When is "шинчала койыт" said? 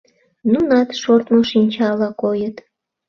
1.49-2.57